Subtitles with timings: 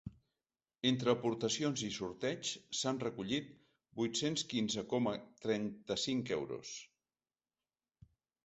[0.91, 3.51] Entre aportacions i sorteigs s’han recollit
[4.01, 6.77] vuit-cents quinze coma trenta-cinc euros.